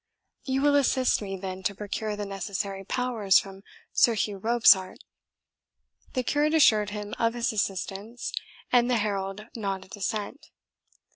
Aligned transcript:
You 0.45 0.63
will 0.63 0.73
assist 0.73 1.21
me 1.21 1.37
then 1.37 1.61
to 1.61 1.75
procure 1.75 2.15
the 2.15 2.25
necessary 2.25 2.83
powers 2.83 3.37
from 3.37 3.61
Sir 3.93 4.15
Hugh 4.15 4.39
Robsart?" 4.39 4.97
The 6.13 6.23
curate 6.23 6.55
assured 6.55 6.89
him 6.89 7.13
of 7.19 7.35
his 7.35 7.53
assistance, 7.53 8.33
and 8.71 8.89
the 8.89 8.97
herald 8.97 9.45
nodded 9.55 9.95
assent. 9.95 10.47